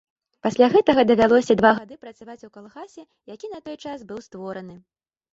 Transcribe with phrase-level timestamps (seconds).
[0.45, 3.03] Пасля гэтага давялося два гады працаваць у калгасе,
[3.33, 4.75] які на той час быў створаны.